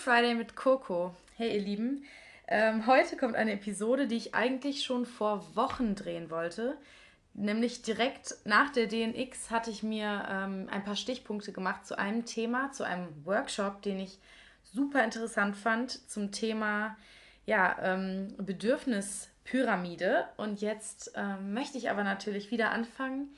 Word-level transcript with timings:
Friday 0.00 0.34
mit 0.34 0.56
Coco. 0.56 1.14
Hey 1.36 1.54
ihr 1.56 1.60
Lieben, 1.60 2.04
ähm, 2.48 2.86
heute 2.86 3.18
kommt 3.18 3.36
eine 3.36 3.52
Episode, 3.52 4.06
die 4.06 4.16
ich 4.16 4.34
eigentlich 4.34 4.82
schon 4.82 5.04
vor 5.04 5.54
Wochen 5.54 5.94
drehen 5.94 6.30
wollte. 6.30 6.78
Nämlich 7.34 7.82
direkt 7.82 8.34
nach 8.44 8.70
der 8.70 8.86
DNX 8.86 9.50
hatte 9.50 9.70
ich 9.70 9.82
mir 9.82 10.26
ähm, 10.30 10.68
ein 10.70 10.84
paar 10.84 10.96
Stichpunkte 10.96 11.52
gemacht 11.52 11.84
zu 11.84 11.98
einem 11.98 12.24
Thema, 12.24 12.72
zu 12.72 12.82
einem 12.82 13.08
Workshop, 13.26 13.82
den 13.82 14.00
ich 14.00 14.18
super 14.62 15.04
interessant 15.04 15.54
fand 15.54 16.10
zum 16.10 16.32
Thema 16.32 16.96
ja, 17.44 17.76
ähm, 17.82 18.34
Bedürfnispyramide. 18.38 20.24
Und 20.38 20.62
jetzt 20.62 21.12
ähm, 21.14 21.52
möchte 21.52 21.76
ich 21.76 21.90
aber 21.90 22.04
natürlich 22.04 22.50
wieder 22.50 22.70
anfangen 22.70 23.28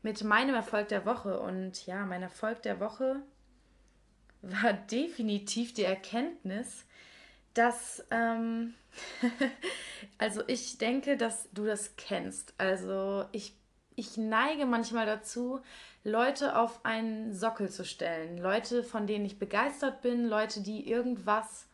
mit 0.00 0.24
meinem 0.24 0.54
Erfolg 0.54 0.88
der 0.88 1.04
Woche. 1.04 1.38
Und 1.38 1.84
ja, 1.84 2.06
mein 2.06 2.22
Erfolg 2.22 2.62
der 2.62 2.80
Woche 2.80 3.20
war 4.42 4.72
definitiv 4.72 5.74
die 5.74 5.84
Erkenntnis, 5.84 6.84
dass, 7.54 8.04
ähm, 8.10 8.74
also 10.18 10.42
ich 10.46 10.78
denke, 10.78 11.16
dass 11.16 11.48
du 11.52 11.64
das 11.64 11.96
kennst. 11.96 12.54
Also 12.58 13.24
ich, 13.32 13.54
ich 13.94 14.16
neige 14.16 14.66
manchmal 14.66 15.06
dazu, 15.06 15.60
Leute 16.04 16.56
auf 16.56 16.84
einen 16.84 17.34
Sockel 17.34 17.70
zu 17.70 17.84
stellen. 17.84 18.38
Leute, 18.38 18.84
von 18.84 19.06
denen 19.06 19.24
ich 19.24 19.38
begeistert 19.38 20.02
bin, 20.02 20.26
Leute, 20.26 20.60
die 20.60 20.88
irgendwas 20.88 21.66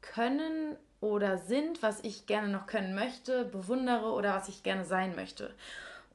können 0.00 0.76
oder 1.00 1.38
sind, 1.38 1.82
was 1.82 2.02
ich 2.02 2.26
gerne 2.26 2.48
noch 2.48 2.66
können 2.66 2.94
möchte, 2.94 3.44
bewundere 3.44 4.12
oder 4.12 4.34
was 4.34 4.48
ich 4.48 4.62
gerne 4.62 4.84
sein 4.84 5.14
möchte. 5.14 5.54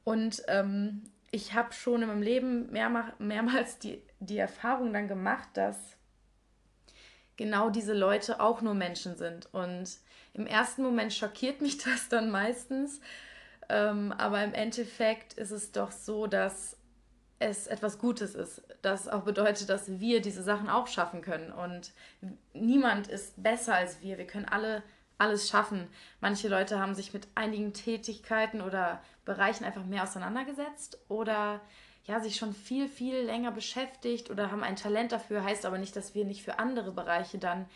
Und 0.04 0.42
ähm, 0.48 1.02
ich 1.32 1.54
habe 1.54 1.72
schon 1.72 2.02
in 2.02 2.08
meinem 2.08 2.22
Leben 2.22 2.70
mehrmals, 2.70 3.14
mehrmals 3.18 3.78
die, 3.78 4.02
die 4.20 4.38
Erfahrung 4.38 4.92
dann 4.92 5.08
gemacht, 5.08 5.48
dass 5.54 5.96
genau 7.36 7.70
diese 7.70 7.94
Leute 7.94 8.38
auch 8.38 8.60
nur 8.60 8.74
Menschen 8.74 9.16
sind. 9.16 9.52
Und 9.52 9.98
im 10.34 10.46
ersten 10.46 10.82
Moment 10.82 11.12
schockiert 11.12 11.60
mich 11.62 11.78
das 11.84 12.08
dann 12.08 12.30
meistens. 12.30 13.00
Ähm, 13.70 14.12
aber 14.12 14.44
im 14.44 14.52
Endeffekt 14.52 15.32
ist 15.32 15.50
es 15.50 15.72
doch 15.72 15.90
so, 15.90 16.26
dass 16.26 16.76
es 17.38 17.66
etwas 17.66 17.98
Gutes 17.98 18.34
ist. 18.34 18.62
Das 18.82 19.08
auch 19.08 19.22
bedeutet, 19.22 19.70
dass 19.70 19.98
wir 20.00 20.20
diese 20.20 20.42
Sachen 20.42 20.68
auch 20.68 20.86
schaffen 20.86 21.22
können. 21.22 21.50
Und 21.50 21.92
niemand 22.52 23.08
ist 23.08 23.42
besser 23.42 23.74
als 23.74 24.02
wir. 24.02 24.18
Wir 24.18 24.26
können 24.26 24.44
alle 24.44 24.82
alles 25.22 25.48
schaffen. 25.48 25.88
Manche 26.20 26.48
Leute 26.48 26.80
haben 26.80 26.94
sich 26.94 27.14
mit 27.14 27.28
einigen 27.36 27.72
Tätigkeiten 27.72 28.60
oder 28.60 29.00
Bereichen 29.24 29.64
einfach 29.64 29.84
mehr 29.84 30.02
auseinandergesetzt 30.02 30.98
oder 31.08 31.60
ja, 32.04 32.18
sich 32.18 32.34
schon 32.34 32.52
viel, 32.52 32.88
viel 32.88 33.20
länger 33.20 33.52
beschäftigt 33.52 34.28
oder 34.30 34.50
haben 34.50 34.64
ein 34.64 34.74
Talent 34.74 35.12
dafür, 35.12 35.44
heißt 35.44 35.64
aber 35.64 35.78
nicht, 35.78 35.94
dass 35.94 36.16
wir 36.16 36.24
nicht 36.24 36.42
für 36.42 36.58
andere 36.58 36.90
Bereiche 36.90 37.38
dann 37.38 37.66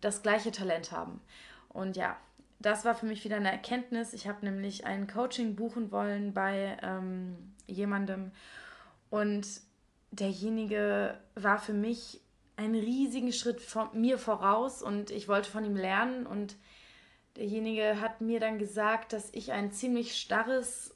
das 0.00 0.22
gleiche 0.22 0.50
Talent 0.50 0.90
haben. 0.90 1.20
Und 1.68 1.96
ja, 1.96 2.16
das 2.58 2.84
war 2.84 2.96
für 2.96 3.06
mich 3.06 3.24
wieder 3.24 3.36
eine 3.36 3.52
Erkenntnis. 3.52 4.12
Ich 4.12 4.26
habe 4.26 4.44
nämlich 4.44 4.84
ein 4.84 5.06
Coaching 5.06 5.54
buchen 5.54 5.92
wollen 5.92 6.34
bei 6.34 6.76
ähm, 6.82 7.54
jemandem 7.66 8.32
und 9.10 9.46
derjenige 10.10 11.20
war 11.34 11.58
für 11.58 11.72
mich 11.72 12.20
einen 12.56 12.74
riesigen 12.74 13.32
Schritt 13.32 13.60
von 13.60 13.88
mir 13.92 14.18
voraus 14.18 14.82
und 14.82 15.10
ich 15.10 15.28
wollte 15.28 15.50
von 15.50 15.64
ihm 15.64 15.76
lernen 15.76 16.26
und 16.26 16.56
derjenige 17.36 18.00
hat 18.00 18.20
mir 18.20 18.40
dann 18.40 18.58
gesagt, 18.58 19.12
dass 19.12 19.30
ich 19.32 19.52
ein 19.52 19.72
ziemlich 19.72 20.18
starres 20.18 20.94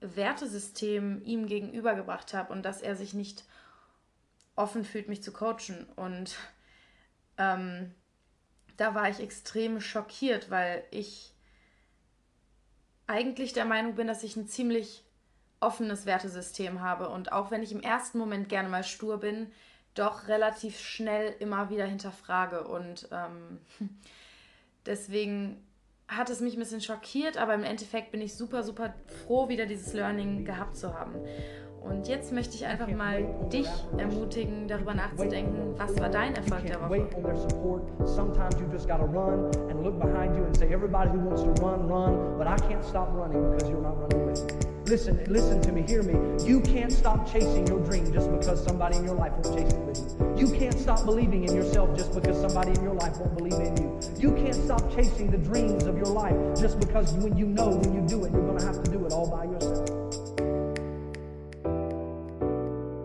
Wertesystem 0.00 1.22
ihm 1.24 1.46
gegenübergebracht 1.46 2.34
habe 2.34 2.52
und 2.52 2.62
dass 2.64 2.82
er 2.82 2.96
sich 2.96 3.14
nicht 3.14 3.44
offen 4.56 4.84
fühlt, 4.84 5.08
mich 5.08 5.22
zu 5.22 5.32
coachen. 5.32 5.86
Und 5.96 6.36
ähm, 7.38 7.94
da 8.76 8.94
war 8.94 9.08
ich 9.08 9.20
extrem 9.20 9.80
schockiert, 9.80 10.50
weil 10.50 10.84
ich 10.90 11.32
eigentlich 13.06 13.52
der 13.52 13.64
Meinung 13.64 13.94
bin, 13.94 14.06
dass 14.06 14.22
ich 14.22 14.36
ein 14.36 14.48
ziemlich 14.48 15.04
offenes 15.60 16.06
Wertesystem 16.06 16.80
habe 16.80 17.08
und 17.08 17.30
auch 17.30 17.50
wenn 17.50 17.62
ich 17.62 17.70
im 17.70 17.80
ersten 17.80 18.18
Moment 18.18 18.48
gerne 18.48 18.68
mal 18.68 18.82
stur 18.82 19.18
bin, 19.18 19.52
doch 19.94 20.26
relativ 20.26 20.80
schnell 20.80 21.34
immer 21.38 21.70
wieder 21.70 21.86
hinterfrage 21.86 22.64
und 22.66 23.08
ähm, 23.12 23.60
deswegen 24.86 25.62
hat 26.16 26.30
es 26.30 26.40
mich 26.40 26.56
ein 26.56 26.60
bisschen 26.60 26.80
schockiert, 26.80 27.36
aber 27.36 27.54
im 27.54 27.64
Endeffekt 27.64 28.10
bin 28.10 28.20
ich 28.20 28.34
super, 28.34 28.62
super 28.62 28.94
froh, 29.26 29.48
wieder 29.48 29.66
dieses 29.66 29.92
Learning 29.92 30.44
gehabt 30.44 30.76
zu 30.76 30.94
haben. 30.94 31.14
Und 31.82 32.06
jetzt 32.06 32.32
möchte 32.32 32.54
ich 32.54 32.64
einfach 32.64 32.86
mal 32.88 33.24
dich 33.52 33.68
ermutigen, 33.98 34.68
darüber 34.68 34.94
nachzudenken, 34.94 35.74
was 35.76 35.98
war 35.98 36.08
dein 36.08 36.34
Erfolg 36.34 36.64
der 36.66 36.80
Woche? 36.80 37.08
Sometimes 38.04 38.54
you 38.60 38.66
just 38.70 38.88
gotta 38.88 39.04
run 39.04 39.50
and 39.68 39.82
look 39.82 39.98
behind 39.98 40.36
you 40.36 40.44
and 40.44 40.56
say, 40.56 40.72
everybody 40.72 41.10
who 41.10 41.18
wants 41.18 41.42
to 41.42 41.50
run, 41.64 41.88
run, 41.88 42.38
but 42.38 42.46
I 42.46 42.56
can't 42.68 42.84
stop 42.84 43.12
running 43.14 43.50
because 43.50 43.68
you're 43.68 43.82
not 43.82 43.98
running 43.98 44.26
with 44.26 44.44
me. 44.44 44.71
Listen, 44.92 45.24
listen 45.26 45.58
to 45.62 45.72
me, 45.72 45.80
hear 45.88 46.02
me. 46.02 46.12
You 46.44 46.60
can't 46.60 46.92
stop 46.92 47.26
chasing 47.32 47.66
your 47.66 47.80
dream 47.80 48.12
just 48.12 48.30
because 48.30 48.62
somebody 48.62 48.98
in 48.98 49.04
your 49.04 49.14
life 49.14 49.32
won't 49.32 49.56
chase 49.56 49.72
it 49.72 49.80
with 49.86 49.96
you. 49.98 50.46
You 50.46 50.52
can't 50.52 50.78
stop 50.78 51.06
believing 51.06 51.44
in 51.44 51.56
yourself 51.56 51.96
just 51.96 52.12
because 52.12 52.38
somebody 52.38 52.72
in 52.72 52.84
your 52.84 52.92
life 52.92 53.16
won't 53.16 53.34
believe 53.34 53.54
in 53.54 53.74
you. 53.78 53.98
You 54.18 54.32
can't 54.32 54.54
stop 54.54 54.94
chasing 54.94 55.30
the 55.30 55.38
dreams 55.38 55.84
of 55.84 55.96
your 55.96 56.12
life 56.12 56.36
just 56.60 56.78
because 56.78 57.10
when 57.14 57.38
you 57.38 57.46
know 57.46 57.70
when 57.70 57.94
you 57.94 58.02
do 58.06 58.26
it, 58.26 58.32
you're 58.32 58.44
going 58.44 58.58
to 58.58 58.66
have 58.66 58.84
to 58.84 58.90
do 58.90 59.06
it 59.06 59.14
all 59.14 59.30
by 59.30 59.44
yourself. 59.44 59.88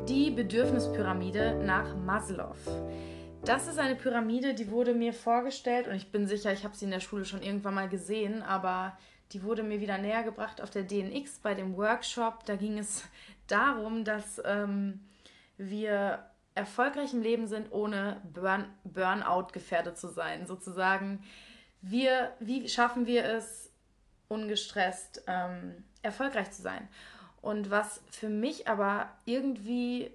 Die 0.10 0.32
Bedürfnispyramide 0.32 1.64
nach 1.64 1.96
Maslow. 1.96 2.54
Das 3.46 3.70
ist 3.70 3.80
eine 3.80 3.96
Pyramide, 3.96 4.54
die 4.56 4.70
wurde 4.72 4.94
mir 4.94 5.14
vorgestellt 5.14 5.88
und 5.88 5.96
ich 5.96 6.12
bin 6.12 6.28
sicher, 6.28 6.52
ich 6.52 6.66
habe 6.66 6.76
sie 6.76 6.84
in 6.84 6.92
der 6.92 7.00
Schule 7.00 7.24
schon 7.24 7.42
irgendwann 7.42 7.76
mal 7.76 7.88
gesehen, 7.88 8.42
aber 8.42 8.98
die 9.34 9.44
wurde 9.44 9.64
mir 9.64 9.82
wieder 9.82 9.98
näher 9.98 10.24
gebracht 10.24 10.62
auf 10.62 10.70
der 10.70 10.84
DNX 10.84 11.40
bei 11.40 11.54
dem 11.54 11.76
Workshop. 11.78 12.46
Da 12.46 12.56
ging 12.56 12.78
es 12.78 13.04
darum, 13.48 14.04
dass 14.04 14.42
ähm, 14.46 15.02
wir 15.58 16.26
erfolgreich 16.56 17.14
im 17.14 17.22
Leben 17.22 17.48
sind, 17.48 17.72
ohne 17.72 18.22
Burn 18.34 18.66
Burnout 18.84 19.48
gefährdet 19.54 19.98
zu 19.98 20.08
sein. 20.08 20.48
Sozusagen, 20.48 21.24
wir, 21.82 22.34
wie 22.40 22.68
schaffen 22.68 23.06
wir 23.06 23.26
es, 23.26 23.72
ungestresst 24.28 25.24
ähm, 25.28 25.84
erfolgreich 26.02 26.52
zu 26.52 26.62
sein? 26.62 26.88
Und 27.42 27.70
was 27.70 28.02
für 28.10 28.30
mich 28.30 28.68
aber 28.68 29.10
irgendwie 29.26 30.12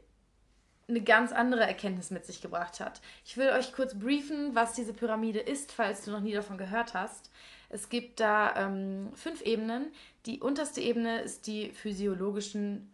eine 0.88 1.00
ganz 1.00 1.32
andere 1.32 1.62
Erkenntnis 1.62 2.10
mit 2.10 2.26
sich 2.26 2.40
gebracht 2.40 2.80
hat. 2.80 3.00
Ich 3.24 3.36
will 3.36 3.48
euch 3.50 3.72
kurz 3.72 3.94
briefen, 3.98 4.54
was 4.54 4.74
diese 4.74 4.92
Pyramide 4.92 5.38
ist, 5.40 5.72
falls 5.72 6.04
du 6.04 6.10
noch 6.10 6.20
nie 6.20 6.32
davon 6.32 6.58
gehört 6.58 6.94
hast. 6.94 7.30
Es 7.72 7.88
gibt 7.88 8.20
da 8.20 8.54
ähm, 8.54 9.10
fünf 9.14 9.40
Ebenen. 9.40 9.90
Die 10.26 10.40
unterste 10.40 10.82
Ebene 10.82 11.20
ist 11.22 11.46
die 11.46 11.70
physiologischen, 11.70 12.92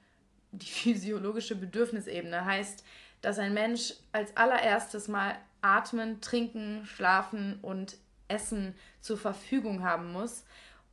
die 0.52 0.66
physiologische 0.70 1.56
Bedürfnisebene. 1.56 2.44
Heißt, 2.44 2.84
dass 3.20 3.38
ein 3.40 3.52
Mensch 3.52 3.94
als 4.12 4.34
allererstes 4.36 5.08
mal 5.08 5.36
atmen, 5.60 6.20
trinken, 6.20 6.86
schlafen 6.86 7.58
und 7.60 7.96
essen 8.28 8.74
zur 9.00 9.18
Verfügung 9.18 9.82
haben 9.82 10.12
muss, 10.12 10.44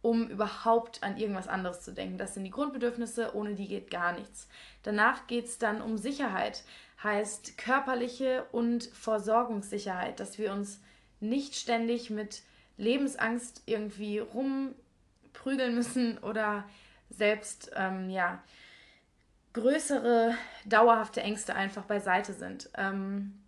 um 0.01 0.29
überhaupt 0.29 1.03
an 1.03 1.17
irgendwas 1.17 1.47
anderes 1.47 1.81
zu 1.81 1.93
denken. 1.93 2.17
Das 2.17 2.33
sind 2.33 2.43
die 2.43 2.51
Grundbedürfnisse, 2.51 3.35
ohne 3.35 3.53
die 3.53 3.67
geht 3.67 3.91
gar 3.91 4.13
nichts. 4.13 4.47
Danach 4.81 5.27
geht 5.27 5.45
es 5.45 5.59
dann 5.59 5.81
um 5.81 5.99
Sicherheit, 5.99 6.63
heißt 7.03 7.59
körperliche 7.59 8.45
und 8.51 8.85
Versorgungssicherheit, 8.85 10.19
dass 10.19 10.39
wir 10.39 10.53
uns 10.53 10.79
nicht 11.19 11.55
ständig 11.55 12.09
mit 12.09 12.41
Lebensangst 12.77 13.63
irgendwie 13.65 14.19
rumprügeln 14.19 15.75
müssen 15.75 16.17
oder 16.19 16.65
selbst 17.09 17.71
ähm, 17.75 18.09
ja, 18.09 18.43
größere 19.53 20.35
dauerhafte 20.65 21.21
Ängste 21.21 21.55
einfach 21.55 21.85
beiseite 21.85 22.33
sind. 22.33 22.69
Ähm, 22.75 23.41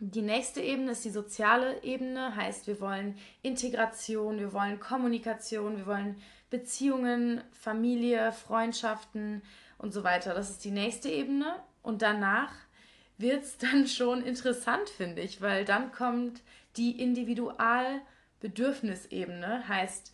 die 0.00 0.22
nächste 0.22 0.60
Ebene 0.60 0.90
ist 0.92 1.04
die 1.04 1.10
soziale 1.10 1.82
Ebene, 1.82 2.34
heißt 2.34 2.66
wir 2.66 2.80
wollen 2.80 3.16
Integration, 3.42 4.38
wir 4.38 4.52
wollen 4.52 4.80
Kommunikation, 4.80 5.76
wir 5.76 5.86
wollen 5.86 6.20
Beziehungen, 6.50 7.42
Familie, 7.52 8.32
Freundschaften 8.32 9.42
und 9.78 9.92
so 9.92 10.02
weiter. 10.02 10.34
Das 10.34 10.50
ist 10.50 10.64
die 10.64 10.72
nächste 10.72 11.08
Ebene 11.08 11.54
und 11.82 12.02
danach 12.02 12.52
wird 13.16 13.44
es 13.44 13.56
dann 13.58 13.86
schon 13.86 14.22
interessant, 14.24 14.88
finde 14.90 15.22
ich, 15.22 15.40
weil 15.40 15.64
dann 15.64 15.92
kommt 15.92 16.42
die 16.76 17.00
Individual- 17.00 18.00
Bedürfnisebene 18.44 19.66
heißt, 19.66 20.12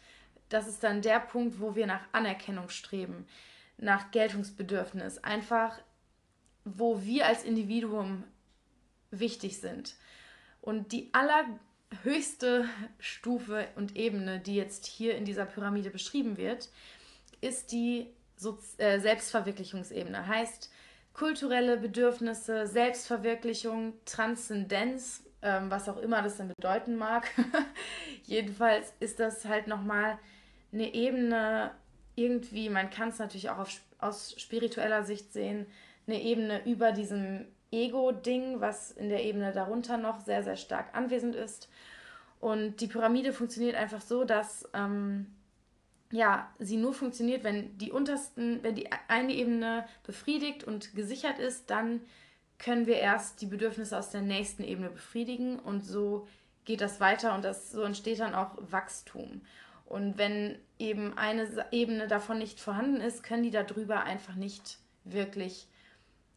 das 0.51 0.69
ist 0.69 0.85
dann 0.85 1.03
der 1.03 1.19
Punkt, 1.19 1.59
wo 1.59 1.75
wir 1.75 1.89
nach 1.89 2.03
Anerkennung 2.13 2.69
streben, 2.69 3.27
nach 3.77 4.13
Geltungsbedürfnis, 4.13 5.19
einfach 5.19 5.81
wo 6.65 7.03
wir 7.03 7.27
als 7.27 7.43
Individuum 7.43 8.23
wichtig 9.11 9.59
sind. 9.59 9.97
Und 10.61 10.93
die 10.93 11.11
allerhöchste 11.13 12.69
Stufe 13.01 13.67
und 13.75 13.97
Ebene, 13.97 14.39
die 14.39 14.55
jetzt 14.55 14.87
hier 14.87 15.17
in 15.17 15.25
dieser 15.25 15.47
Pyramide 15.47 15.91
beschrieben 15.91 16.37
wird, 16.37 16.69
ist 17.41 17.73
die 17.73 18.07
äh, 18.79 19.01
Selbstverwirklichungsebene. 19.01 20.29
Heißt 20.29 20.71
kulturelle 21.15 21.79
Bedürfnisse, 21.79 22.69
Selbstverwirklichung, 22.69 23.95
Transzendenz 24.05 25.25
ähm, 25.43 25.71
was 25.71 25.89
auch 25.89 25.99
immer 25.99 26.23
das 26.23 26.37
denn 26.37 26.49
bedeuten 26.49 26.97
mag. 26.97 27.29
Jedenfalls 28.25 28.93
ist 29.01 29.21
das 29.21 29.45
halt 29.45 29.67
nochmal 29.67 30.19
eine 30.73 30.95
Ebene, 30.95 31.73
irgendwie, 32.15 32.69
man 32.69 32.91
kann 32.91 33.09
es 33.09 33.19
natürlich 33.19 33.51
auch 33.51 33.59
auf, 33.59 33.81
aus 33.99 34.35
spiritueller 34.39 35.05
Sicht 35.05 35.33
sehen, 35.33 35.67
eine 36.07 36.21
Ebene 36.23 36.65
über 36.67 36.93
diesem 36.93 37.47
Ego-Ding, 37.71 38.61
was 38.61 38.91
in 38.91 39.09
der 39.09 39.25
Ebene 39.25 39.53
darunter 39.53 39.97
noch 39.97 40.21
sehr, 40.21 40.43
sehr 40.43 40.57
stark 40.57 40.95
anwesend 40.95 41.37
ist. 41.37 41.69
Und 42.41 42.81
die 42.81 42.87
Pyramide 42.87 43.33
funktioniert 43.33 43.77
einfach 43.77 44.01
so, 44.01 44.25
dass 44.25 44.69
ähm, 44.75 45.27
ja, 46.11 46.53
sie 46.59 46.77
nur 46.77 46.93
funktioniert, 46.93 47.45
wenn 47.45 47.77
die 47.79 47.93
untersten, 47.93 48.63
wenn 48.63 48.75
die 48.75 48.89
eine 49.09 49.33
Ebene 49.33 49.87
befriedigt 50.05 50.65
und 50.65 50.95
gesichert 50.95 51.39
ist, 51.39 51.71
dann 51.71 52.01
können 52.61 52.87
wir 52.87 52.99
erst 52.99 53.41
die 53.41 53.47
Bedürfnisse 53.47 53.99
aus 53.99 54.11
der 54.11 54.21
nächsten 54.21 54.63
Ebene 54.63 54.91
befriedigen 54.91 55.59
und 55.59 55.81
so 55.81 56.29
geht 56.65 56.83
das 56.83 57.01
weiter 57.01 57.35
und 57.35 57.43
das 57.43 57.73
so 57.73 57.83
entsteht 57.83 58.21
dann 58.21 58.35
auch 58.35 58.53
Wachstum. 58.59 59.41
Und 59.87 60.19
wenn 60.19 60.57
eben 60.79 61.19
eine 61.19 61.67
Ebene 61.73 62.07
davon 62.07 62.39
nicht 62.39 62.61
vorhanden 62.61 63.01
ist, 63.01 63.25
können 63.25 63.43
die 63.43 63.51
darüber 63.51 64.05
einfach 64.05 64.37
nicht 64.37 64.79
wirklich 65.05 65.67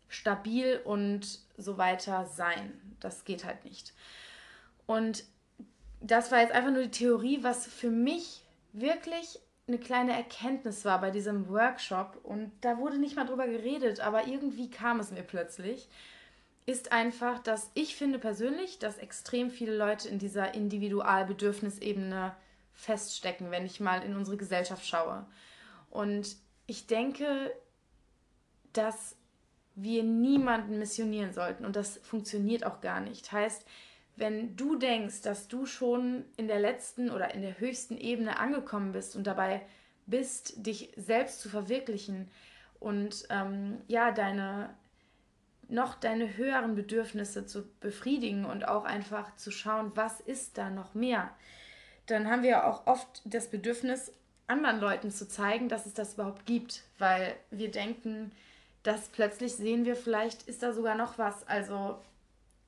stabil 0.08 0.82
und 0.84 1.40
so 1.58 1.78
weiter 1.78 2.26
sein. 2.26 2.72
Das 3.00 3.26
geht 3.26 3.46
halt 3.46 3.66
nicht. 3.66 3.94
Und 4.88 5.26
das 6.00 6.32
war 6.32 6.40
jetzt 6.40 6.54
einfach 6.54 6.72
nur 6.72 6.84
die 6.84 6.92
Theorie, 6.92 7.44
was 7.44 7.68
für 7.68 7.92
mich 7.92 8.44
wirklich 8.72 9.40
eine 9.68 9.78
kleine 9.78 10.14
Erkenntnis 10.14 10.84
war 10.86 11.00
bei 11.00 11.12
diesem 11.12 11.48
Workshop. 11.50 12.20
Und 12.24 12.52
da 12.62 12.78
wurde 12.78 12.98
nicht 12.98 13.16
mal 13.16 13.26
drüber 13.26 13.48
geredet, 13.48 14.00
aber 14.00 14.28
irgendwie 14.28 14.70
kam 14.70 15.00
es 15.00 15.12
mir 15.12 15.24
plötzlich. 15.24 15.88
Ist 16.66 16.92
einfach, 16.92 17.40
dass 17.40 17.72
ich 17.74 17.96
finde 17.96 18.20
persönlich, 18.20 18.80
dass 18.80 18.98
extrem 18.98 19.52
viele 19.52 19.76
Leute 19.76 20.08
in 20.08 20.20
dieser 20.20 20.54
Individualbedürfnisebene 20.54 22.36
feststecken, 22.74 23.52
wenn 23.52 23.66
ich 23.66 23.80
mal 23.80 24.02
in 24.04 24.16
unsere 24.16 24.38
Gesellschaft 24.38 24.86
schaue. 24.86 25.26
Und 25.90 26.36
ich 26.66 26.88
denke, 26.88 27.54
dass 28.72 29.16
wir 29.76 30.04
niemanden 30.04 30.80
missionieren 30.80 31.34
sollten 31.34 31.66
und 31.66 31.76
das 31.76 31.98
funktioniert 31.98 32.66
auch 32.66 32.82
gar 32.82 33.00
nicht. 33.00 33.32
Heißt, 33.32 33.66
wenn 34.16 34.56
du 34.56 34.76
denkst, 34.76 35.22
dass 35.22 35.48
du 35.48 35.66
schon 35.66 36.26
in 36.38 36.48
der 36.48 36.60
letzten 36.60 37.10
oder 37.10 37.34
in 37.34 37.42
der 37.42 37.60
höchsten 37.60 37.98
Ebene 37.98 38.40
angekommen 38.40 38.92
bist 38.92 39.16
und 39.16 39.26
dabei 39.26 39.62
bist, 40.06 40.66
dich 40.66 40.92
selbst 40.96 41.42
zu 41.42 41.50
verwirklichen 41.50 42.30
und 42.80 43.26
ähm, 43.30 43.82
ja, 43.88 44.12
deine 44.12 44.70
noch 45.70 45.96
deine 45.96 46.38
höheren 46.38 46.76
Bedürfnisse 46.76 47.46
zu 47.46 47.64
befriedigen 47.80 48.46
und 48.46 48.68
auch 48.68 48.84
einfach 48.84 49.36
zu 49.38 49.50
schauen, 49.50 49.92
was 49.96 50.20
ist 50.20 50.58
da 50.58 50.70
noch 50.70 50.94
mehr, 50.94 51.32
dann 52.06 52.30
haben 52.30 52.44
wir 52.44 52.68
auch 52.68 52.86
oft 52.86 53.22
das 53.26 53.50
Bedürfnis, 53.50 54.12
anderen 54.46 54.82
Leuten 54.82 55.10
zu 55.10 55.28
zeigen, 55.28 55.70
dass 55.70 55.86
es 55.86 55.94
das 55.94 56.16
überhaupt 56.16 56.46
gibt, 56.46 56.84
weil 57.00 57.36
wir 57.50 57.72
denken, 57.72 58.32
dass 58.84 59.08
plötzlich 59.08 59.56
sehen 59.56 59.86
wir, 59.86 59.96
vielleicht 59.96 60.44
ist 60.44 60.62
da 60.62 60.74
sogar 60.74 60.96
noch 60.96 61.18
was, 61.18 61.48
also 61.48 61.98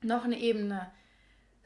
noch 0.02 0.24
eine 0.24 0.38
Ebene 0.38 0.90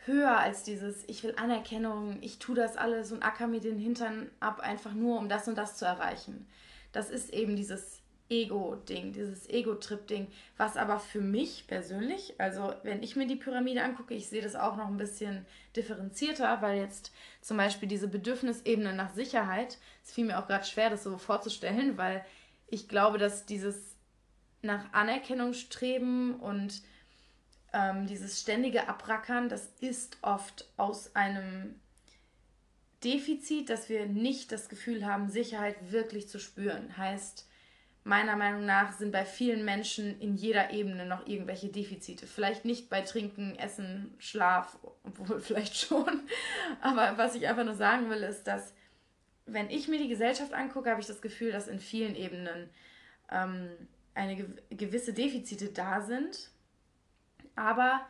höher 0.06 0.38
als 0.38 0.62
dieses, 0.62 1.04
ich 1.08 1.22
will 1.22 1.34
Anerkennung, 1.36 2.18
ich 2.22 2.38
tue 2.38 2.54
das 2.54 2.76
alles 2.76 3.12
und 3.12 3.22
acker 3.22 3.46
mir 3.46 3.60
den 3.60 3.78
Hintern 3.78 4.30
ab, 4.40 4.60
einfach 4.60 4.94
nur 4.94 5.18
um 5.18 5.28
das 5.28 5.48
und 5.48 5.56
das 5.56 5.76
zu 5.76 5.84
erreichen. 5.84 6.46
Das 6.92 7.10
ist 7.10 7.32
eben 7.32 7.56
dieses 7.56 8.00
Ego-Ding, 8.30 9.12
dieses 9.12 9.50
Ego-Trip-Ding, 9.50 10.28
was 10.56 10.76
aber 10.76 11.00
für 11.00 11.20
mich 11.20 11.66
persönlich, 11.66 12.34
also 12.38 12.72
wenn 12.84 13.02
ich 13.02 13.16
mir 13.16 13.26
die 13.26 13.36
Pyramide 13.36 13.82
angucke, 13.82 14.14
ich 14.14 14.28
sehe 14.28 14.40
das 14.40 14.54
auch 14.54 14.76
noch 14.76 14.86
ein 14.86 14.96
bisschen 14.96 15.44
differenzierter, 15.76 16.62
weil 16.62 16.78
jetzt 16.78 17.12
zum 17.40 17.56
Beispiel 17.56 17.88
diese 17.88 18.06
Bedürfnisebene 18.06 18.94
nach 18.94 19.12
Sicherheit, 19.12 19.78
es 20.04 20.12
fiel 20.12 20.26
mir 20.26 20.38
auch 20.38 20.46
gerade 20.46 20.64
schwer, 20.64 20.90
das 20.90 21.02
so 21.02 21.18
vorzustellen, 21.18 21.98
weil 21.98 22.24
ich 22.68 22.88
glaube, 22.88 23.18
dass 23.18 23.46
dieses 23.46 23.96
nach 24.62 24.92
Anerkennung 24.92 25.52
streben 25.52 26.34
und 26.36 26.82
ähm, 27.72 28.06
dieses 28.06 28.40
ständige 28.40 28.88
Abrackern, 28.88 29.48
das 29.48 29.68
ist 29.80 30.18
oft 30.22 30.68
aus 30.76 31.14
einem 31.14 31.74
Defizit, 33.04 33.70
dass 33.70 33.88
wir 33.88 34.06
nicht 34.06 34.52
das 34.52 34.68
Gefühl 34.68 35.06
haben, 35.06 35.30
Sicherheit 35.30 35.76
wirklich 35.90 36.28
zu 36.28 36.38
spüren. 36.38 36.96
Heißt, 36.96 37.48
meiner 38.04 38.36
Meinung 38.36 38.66
nach 38.66 38.92
sind 38.92 39.12
bei 39.12 39.24
vielen 39.24 39.64
Menschen 39.64 40.20
in 40.20 40.36
jeder 40.36 40.70
Ebene 40.70 41.06
noch 41.06 41.26
irgendwelche 41.26 41.68
Defizite. 41.68 42.26
Vielleicht 42.26 42.64
nicht 42.64 42.90
bei 42.90 43.02
Trinken, 43.02 43.56
Essen, 43.56 44.14
Schlaf, 44.18 44.78
obwohl 45.04 45.40
vielleicht 45.40 45.76
schon. 45.76 46.22
Aber 46.80 47.16
was 47.16 47.34
ich 47.34 47.46
einfach 47.48 47.64
nur 47.64 47.74
sagen 47.74 48.10
will, 48.10 48.22
ist, 48.22 48.44
dass 48.44 48.74
wenn 49.46 49.70
ich 49.70 49.88
mir 49.88 49.98
die 49.98 50.08
Gesellschaft 50.08 50.52
angucke, 50.52 50.90
habe 50.90 51.00
ich 51.00 51.06
das 51.06 51.22
Gefühl, 51.22 51.52
dass 51.52 51.68
in 51.68 51.80
vielen 51.80 52.14
Ebenen 52.14 52.68
ähm, 53.30 53.70
eine 54.14 54.36
gewisse 54.70 55.12
Defizite 55.12 55.68
da 55.68 56.02
sind, 56.02 56.50
aber 57.60 58.00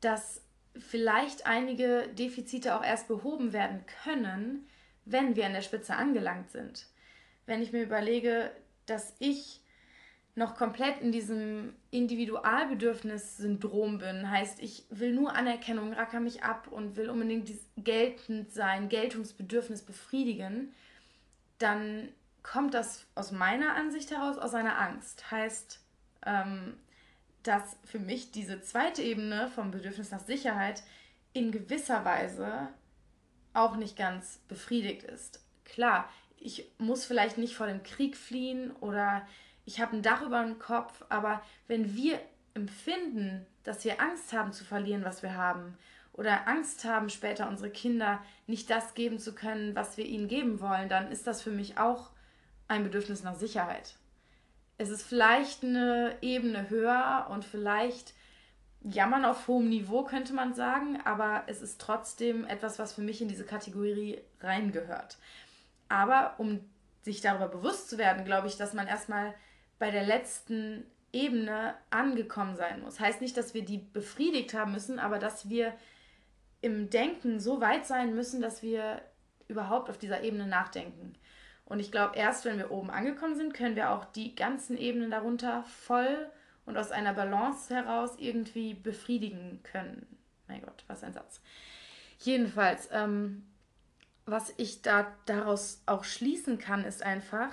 dass 0.00 0.42
vielleicht 0.76 1.46
einige 1.46 2.08
Defizite 2.08 2.76
auch 2.76 2.84
erst 2.84 3.08
behoben 3.08 3.52
werden 3.52 3.84
können, 4.04 4.66
wenn 5.04 5.36
wir 5.36 5.44
an 5.46 5.52
der 5.52 5.62
Spitze 5.62 5.94
angelangt 5.94 6.50
sind. 6.50 6.86
Wenn 7.46 7.62
ich 7.62 7.72
mir 7.72 7.82
überlege, 7.82 8.50
dass 8.86 9.14
ich 9.18 9.60
noch 10.34 10.56
komplett 10.56 11.02
in 11.02 11.12
diesem 11.12 11.74
Individualbedürfnis-Syndrom 11.90 13.98
bin. 13.98 14.30
Heißt, 14.30 14.62
ich 14.62 14.86
will 14.88 15.12
nur 15.12 15.34
Anerkennung, 15.34 15.92
racker 15.92 16.20
mich 16.20 16.42
ab 16.42 16.68
und 16.70 16.96
will 16.96 17.10
unbedingt 17.10 17.50
geltend 17.76 18.50
sein, 18.50 18.88
Geltungsbedürfnis 18.88 19.82
befriedigen, 19.82 20.72
dann 21.58 22.08
kommt 22.42 22.72
das 22.74 23.06
aus 23.14 23.30
meiner 23.30 23.74
Ansicht 23.74 24.10
heraus 24.10 24.38
aus 24.38 24.54
einer 24.54 24.80
Angst. 24.80 25.30
Heißt, 25.30 25.80
ähm, 26.24 26.78
dass 27.42 27.76
für 27.84 27.98
mich 27.98 28.30
diese 28.30 28.60
zweite 28.60 29.02
Ebene 29.02 29.48
vom 29.54 29.70
Bedürfnis 29.70 30.10
nach 30.10 30.24
Sicherheit 30.24 30.82
in 31.32 31.52
gewisser 31.52 32.04
Weise 32.04 32.68
auch 33.54 33.76
nicht 33.76 33.96
ganz 33.96 34.40
befriedigt 34.48 35.02
ist. 35.02 35.42
Klar, 35.64 36.08
ich 36.38 36.70
muss 36.78 37.04
vielleicht 37.04 37.38
nicht 37.38 37.56
vor 37.56 37.66
dem 37.66 37.82
Krieg 37.82 38.16
fliehen 38.16 38.72
oder 38.80 39.26
ich 39.64 39.80
habe 39.80 39.96
ein 39.96 40.02
Dach 40.02 40.22
über 40.22 40.42
dem 40.42 40.58
Kopf, 40.58 41.04
aber 41.08 41.42
wenn 41.68 41.94
wir 41.94 42.20
empfinden, 42.54 43.46
dass 43.62 43.84
wir 43.84 44.00
Angst 44.00 44.32
haben 44.32 44.52
zu 44.52 44.64
verlieren, 44.64 45.04
was 45.04 45.22
wir 45.22 45.36
haben, 45.36 45.76
oder 46.12 46.46
Angst 46.46 46.84
haben, 46.84 47.08
später 47.08 47.48
unsere 47.48 47.70
Kinder 47.70 48.22
nicht 48.46 48.68
das 48.70 48.94
geben 48.94 49.18
zu 49.18 49.34
können, 49.34 49.74
was 49.74 49.96
wir 49.96 50.04
ihnen 50.04 50.28
geben 50.28 50.60
wollen, 50.60 50.88
dann 50.88 51.10
ist 51.10 51.26
das 51.26 51.40
für 51.42 51.50
mich 51.50 51.78
auch 51.78 52.10
ein 52.68 52.84
Bedürfnis 52.84 53.22
nach 53.22 53.34
Sicherheit. 53.34 53.96
Es 54.82 54.90
ist 54.90 55.04
vielleicht 55.04 55.62
eine 55.62 56.16
Ebene 56.22 56.68
höher 56.68 57.28
und 57.30 57.44
vielleicht 57.44 58.14
jammern 58.82 59.24
auf 59.24 59.46
hohem 59.46 59.68
Niveau, 59.68 60.02
könnte 60.02 60.32
man 60.32 60.54
sagen, 60.54 61.00
aber 61.04 61.44
es 61.46 61.62
ist 61.62 61.80
trotzdem 61.80 62.44
etwas, 62.44 62.80
was 62.80 62.92
für 62.92 63.00
mich 63.00 63.22
in 63.22 63.28
diese 63.28 63.44
Kategorie 63.44 64.20
reingehört. 64.40 65.18
Aber 65.88 66.34
um 66.38 66.68
sich 67.02 67.20
darüber 67.20 67.46
bewusst 67.46 67.90
zu 67.90 67.96
werden, 67.96 68.24
glaube 68.24 68.48
ich, 68.48 68.56
dass 68.56 68.72
man 68.72 68.88
erstmal 68.88 69.34
bei 69.78 69.92
der 69.92 70.02
letzten 70.02 70.84
Ebene 71.12 71.74
angekommen 71.90 72.56
sein 72.56 72.82
muss. 72.82 72.98
Heißt 72.98 73.20
nicht, 73.20 73.36
dass 73.36 73.54
wir 73.54 73.64
die 73.64 73.78
befriedigt 73.78 74.52
haben 74.52 74.72
müssen, 74.72 74.98
aber 74.98 75.20
dass 75.20 75.48
wir 75.48 75.74
im 76.60 76.90
Denken 76.90 77.38
so 77.38 77.60
weit 77.60 77.86
sein 77.86 78.16
müssen, 78.16 78.42
dass 78.42 78.64
wir 78.64 79.00
überhaupt 79.46 79.90
auf 79.90 79.98
dieser 79.98 80.24
Ebene 80.24 80.48
nachdenken. 80.48 81.14
Und 81.64 81.80
ich 81.80 81.90
glaube, 81.90 82.16
erst 82.16 82.44
wenn 82.44 82.58
wir 82.58 82.70
oben 82.70 82.90
angekommen 82.90 83.36
sind, 83.36 83.54
können 83.54 83.76
wir 83.76 83.90
auch 83.90 84.04
die 84.04 84.34
ganzen 84.34 84.76
Ebenen 84.76 85.10
darunter 85.10 85.62
voll 85.64 86.30
und 86.66 86.76
aus 86.76 86.90
einer 86.90 87.14
Balance 87.14 87.74
heraus 87.74 88.12
irgendwie 88.18 88.74
befriedigen 88.74 89.60
können. 89.62 90.06
Mein 90.48 90.62
Gott, 90.62 90.84
was 90.86 91.02
ein 91.02 91.12
Satz. 91.12 91.40
Jedenfalls, 92.18 92.88
ähm, 92.92 93.46
was 94.26 94.52
ich 94.56 94.82
da 94.82 95.12
daraus 95.26 95.82
auch 95.86 96.04
schließen 96.04 96.58
kann, 96.58 96.84
ist 96.84 97.02
einfach, 97.02 97.52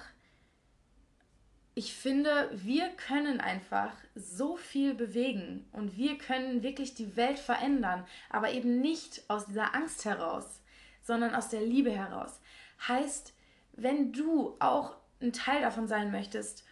ich 1.73 1.93
finde, 1.93 2.49
wir 2.51 2.89
können 2.89 3.39
einfach 3.39 3.93
so 4.13 4.57
viel 4.57 4.93
bewegen 4.93 5.65
und 5.71 5.95
wir 5.95 6.17
können 6.17 6.61
wirklich 6.61 6.93
die 6.93 7.15
Welt 7.15 7.39
verändern, 7.39 8.05
aber 8.29 8.51
eben 8.51 8.81
nicht 8.81 9.23
aus 9.29 9.45
dieser 9.45 9.73
Angst 9.73 10.03
heraus, 10.05 10.61
sondern 11.01 11.33
aus 11.33 11.49
der 11.49 11.61
Liebe 11.61 11.91
heraus. 11.91 12.41
Heißt, 12.87 13.33
wenn 13.81 14.11
du 14.11 14.55
auch 14.59 14.95
ein 15.21 15.33
Teil 15.33 15.61
davon 15.61 15.87
sein 15.87 16.11
möchtest, 16.11 16.63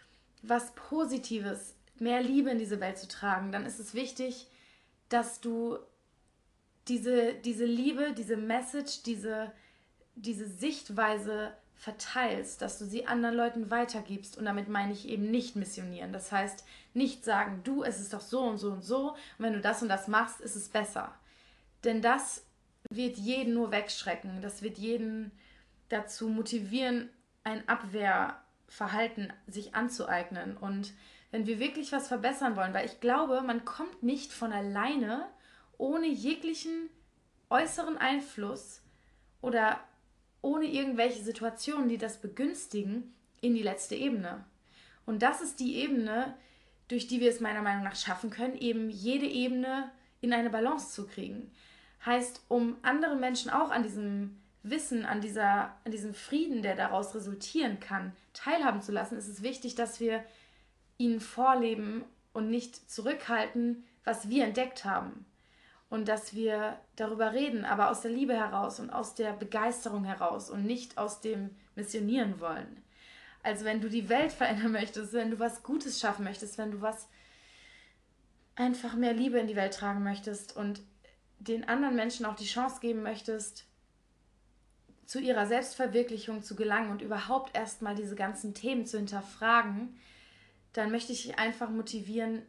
was 0.42 0.72
Positives, 0.74 1.74
mehr 1.98 2.22
Liebe 2.22 2.50
in 2.50 2.58
diese 2.58 2.80
Welt 2.80 2.98
zu 2.98 3.08
tragen, 3.08 3.52
dann 3.52 3.66
ist 3.66 3.80
es 3.80 3.94
wichtig, 3.94 4.46
dass 5.08 5.40
du 5.40 5.78
diese, 6.86 7.34
diese 7.34 7.64
Liebe, 7.64 8.12
diese 8.16 8.36
Message, 8.36 9.02
diese, 9.02 9.52
diese 10.14 10.46
Sichtweise 10.46 11.52
verteilst, 11.74 12.60
dass 12.60 12.78
du 12.78 12.86
sie 12.86 13.06
anderen 13.06 13.36
Leuten 13.36 13.70
weitergibst. 13.70 14.36
Und 14.36 14.46
damit 14.46 14.68
meine 14.68 14.92
ich 14.92 15.08
eben 15.08 15.30
nicht 15.30 15.56
missionieren. 15.56 16.12
Das 16.12 16.32
heißt, 16.32 16.64
nicht 16.94 17.24
sagen, 17.24 17.60
du, 17.64 17.84
es 17.84 18.00
ist 18.00 18.12
doch 18.12 18.20
so 18.20 18.40
und 18.40 18.58
so 18.58 18.72
und 18.72 18.84
so. 18.84 19.10
Und 19.10 19.16
wenn 19.38 19.52
du 19.52 19.60
das 19.60 19.82
und 19.82 19.88
das 19.88 20.08
machst, 20.08 20.40
ist 20.40 20.56
es 20.56 20.68
besser. 20.68 21.14
Denn 21.84 22.02
das 22.02 22.44
wird 22.90 23.16
jeden 23.16 23.54
nur 23.54 23.70
wegschrecken. 23.70 24.40
Das 24.40 24.62
wird 24.62 24.78
jeden 24.78 25.30
dazu 25.88 26.28
motivieren, 26.28 27.10
ein 27.44 27.68
Abwehrverhalten 27.68 29.32
sich 29.46 29.74
anzueignen. 29.74 30.56
Und 30.56 30.92
wenn 31.30 31.46
wir 31.46 31.58
wirklich 31.58 31.92
was 31.92 32.08
verbessern 32.08 32.56
wollen, 32.56 32.74
weil 32.74 32.86
ich 32.86 33.00
glaube, 33.00 33.42
man 33.42 33.64
kommt 33.64 34.02
nicht 34.02 34.32
von 34.32 34.52
alleine 34.52 35.26
ohne 35.76 36.06
jeglichen 36.08 36.90
äußeren 37.50 37.96
Einfluss 37.98 38.82
oder 39.40 39.80
ohne 40.42 40.66
irgendwelche 40.66 41.22
Situationen, 41.22 41.88
die 41.88 41.98
das 41.98 42.20
begünstigen, 42.20 43.14
in 43.40 43.54
die 43.54 43.62
letzte 43.62 43.94
Ebene. 43.94 44.44
Und 45.06 45.22
das 45.22 45.40
ist 45.40 45.60
die 45.60 45.76
Ebene, 45.76 46.34
durch 46.88 47.06
die 47.06 47.20
wir 47.20 47.30
es 47.30 47.40
meiner 47.40 47.62
Meinung 47.62 47.84
nach 47.84 47.96
schaffen 47.96 48.30
können, 48.30 48.56
eben 48.56 48.90
jede 48.90 49.26
Ebene 49.26 49.90
in 50.20 50.32
eine 50.32 50.50
Balance 50.50 50.92
zu 50.92 51.06
kriegen. 51.06 51.52
Heißt, 52.04 52.42
um 52.48 52.76
andere 52.82 53.16
Menschen 53.16 53.50
auch 53.50 53.70
an 53.70 53.82
diesem 53.82 54.40
Wissen, 54.62 55.04
an, 55.04 55.20
dieser, 55.20 55.74
an 55.84 55.92
diesem 55.92 56.14
Frieden, 56.14 56.62
der 56.62 56.74
daraus 56.74 57.14
resultieren 57.14 57.80
kann, 57.80 58.12
teilhaben 58.32 58.82
zu 58.82 58.92
lassen, 58.92 59.16
ist 59.16 59.28
es 59.28 59.42
wichtig, 59.42 59.74
dass 59.74 60.00
wir 60.00 60.24
ihnen 60.98 61.20
vorleben 61.20 62.04
und 62.32 62.50
nicht 62.50 62.90
zurückhalten, 62.90 63.84
was 64.04 64.28
wir 64.28 64.44
entdeckt 64.44 64.84
haben. 64.84 65.24
Und 65.90 66.08
dass 66.08 66.34
wir 66.34 66.78
darüber 66.96 67.32
reden, 67.32 67.64
aber 67.64 67.90
aus 67.90 68.02
der 68.02 68.10
Liebe 68.10 68.34
heraus 68.34 68.78
und 68.78 68.90
aus 68.90 69.14
der 69.14 69.32
Begeisterung 69.32 70.04
heraus 70.04 70.50
und 70.50 70.66
nicht 70.66 70.98
aus 70.98 71.20
dem 71.20 71.50
Missionieren 71.76 72.40
wollen. 72.40 72.82
Also 73.42 73.64
wenn 73.64 73.80
du 73.80 73.88
die 73.88 74.08
Welt 74.08 74.32
verändern 74.40 74.72
möchtest, 74.72 75.12
wenn 75.12 75.30
du 75.30 75.38
was 75.38 75.62
Gutes 75.62 75.98
schaffen 76.00 76.24
möchtest, 76.24 76.58
wenn 76.58 76.72
du 76.72 76.82
was 76.82 77.08
einfach 78.54 78.94
mehr 78.94 79.14
Liebe 79.14 79.38
in 79.38 79.46
die 79.46 79.56
Welt 79.56 79.74
tragen 79.74 80.02
möchtest 80.02 80.56
und 80.56 80.82
den 81.38 81.68
anderen 81.68 81.94
Menschen 81.94 82.26
auch 82.26 82.34
die 82.34 82.44
Chance 82.44 82.80
geben 82.80 83.02
möchtest, 83.02 83.67
zu 85.08 85.20
ihrer 85.20 85.46
Selbstverwirklichung 85.46 86.42
zu 86.42 86.54
gelangen 86.54 86.90
und 86.90 87.00
überhaupt 87.00 87.56
erstmal 87.56 87.94
diese 87.94 88.14
ganzen 88.14 88.52
Themen 88.52 88.84
zu 88.84 88.98
hinterfragen, 88.98 89.98
dann 90.74 90.90
möchte 90.90 91.12
ich 91.12 91.22
dich 91.22 91.38
einfach 91.38 91.70
motivieren, 91.70 92.42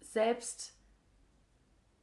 selbst 0.00 0.74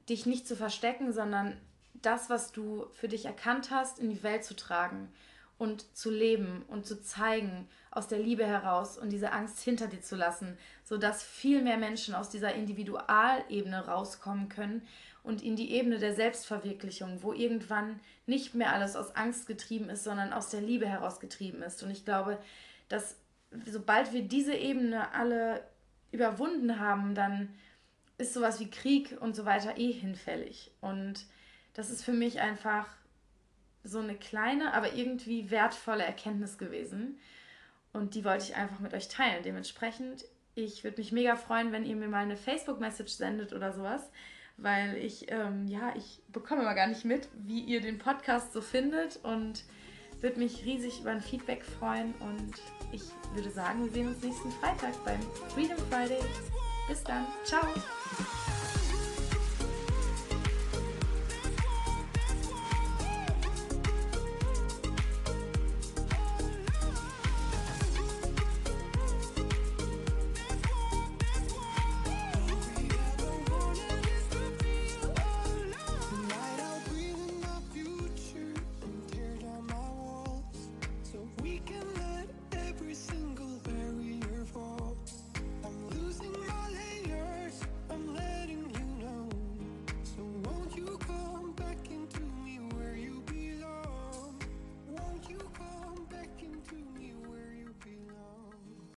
dich 0.09 0.25
nicht 0.25 0.45
zu 0.45 0.57
verstecken, 0.57 1.13
sondern 1.13 1.57
das, 1.93 2.29
was 2.29 2.51
du 2.51 2.87
für 2.91 3.07
dich 3.07 3.23
erkannt 3.23 3.71
hast, 3.71 3.99
in 3.99 4.09
die 4.09 4.21
Welt 4.21 4.43
zu 4.43 4.53
tragen 4.53 5.07
und 5.57 5.95
zu 5.95 6.11
leben 6.11 6.65
und 6.67 6.85
zu 6.85 7.01
zeigen 7.01 7.69
aus 7.89 8.09
der 8.09 8.19
Liebe 8.19 8.45
heraus 8.45 8.97
und 8.97 9.11
diese 9.11 9.31
Angst 9.31 9.61
hinter 9.61 9.87
dir 9.87 10.01
zu 10.01 10.17
lassen, 10.17 10.57
sodass 10.83 11.23
viel 11.23 11.61
mehr 11.61 11.77
Menschen 11.77 12.15
aus 12.15 12.29
dieser 12.29 12.53
Individualebene 12.53 13.85
rauskommen 13.85 14.49
können 14.49 14.85
und 15.23 15.43
in 15.43 15.55
die 15.55 15.71
Ebene 15.71 15.99
der 15.99 16.15
Selbstverwirklichung, 16.15 17.21
wo 17.21 17.33
irgendwann 17.33 17.99
nicht 18.25 18.55
mehr 18.55 18.73
alles 18.73 18.95
aus 18.95 19.15
Angst 19.15 19.47
getrieben 19.47 19.89
ist, 19.89 20.03
sondern 20.03 20.33
aus 20.33 20.49
der 20.49 20.61
Liebe 20.61 20.87
heraus 20.87 21.19
getrieben 21.19 21.61
ist. 21.61 21.83
Und 21.83 21.91
ich 21.91 22.05
glaube, 22.05 22.39
dass 22.89 23.15
sobald 23.65 24.13
wir 24.13 24.23
diese 24.23 24.55
Ebene 24.55 25.13
alle 25.13 25.63
überwunden 26.11 26.79
haben, 26.79 27.15
dann 27.15 27.49
ist 28.17 28.33
sowas 28.33 28.59
wie 28.59 28.69
Krieg 28.69 29.17
und 29.19 29.35
so 29.35 29.45
weiter 29.45 29.77
eh 29.77 29.91
hinfällig. 29.91 30.71
Und 30.81 31.25
das 31.73 31.89
ist 31.89 32.03
für 32.03 32.13
mich 32.13 32.39
einfach 32.39 32.87
so 33.83 33.99
eine 33.99 34.15
kleine, 34.15 34.73
aber 34.73 34.93
irgendwie 34.93 35.49
wertvolle 35.49 36.03
Erkenntnis 36.03 36.57
gewesen. 36.57 37.19
Und 37.93 38.15
die 38.15 38.23
wollte 38.23 38.45
ich 38.45 38.55
einfach 38.55 38.79
mit 38.79 38.93
euch 38.93 39.07
teilen. 39.07 39.43
Dementsprechend, 39.43 40.25
ich 40.55 40.83
würde 40.83 40.97
mich 40.97 41.11
mega 41.11 41.35
freuen, 41.35 41.71
wenn 41.71 41.85
ihr 41.85 41.95
mir 41.95 42.07
mal 42.07 42.23
eine 42.23 42.37
Facebook-Message 42.37 43.11
sendet 43.11 43.53
oder 43.53 43.73
sowas, 43.73 44.09
weil 44.61 44.97
ich, 44.97 45.31
ähm, 45.31 45.67
ja, 45.67 45.93
ich 45.95 46.21
bekomme 46.31 46.61
immer 46.61 46.75
gar 46.75 46.87
nicht 46.87 47.05
mit, 47.05 47.27
wie 47.33 47.61
ihr 47.61 47.81
den 47.81 47.97
Podcast 47.97 48.53
so 48.53 48.61
findet 48.61 49.19
und 49.23 49.63
würde 50.21 50.39
mich 50.39 50.65
riesig 50.65 51.01
über 51.01 51.11
ein 51.11 51.21
Feedback 51.21 51.63
freuen. 51.65 52.13
Und 52.19 52.53
ich 52.91 53.03
würde 53.33 53.49
sagen, 53.49 53.83
wir 53.85 53.91
sehen 53.91 54.07
uns 54.07 54.23
nächsten 54.23 54.51
Freitag 54.51 55.03
beim 55.03 55.21
Freedom 55.49 55.77
Friday. 55.89 56.21
Bis 56.87 57.03
dann. 57.03 57.25
Ciao. 57.43 57.61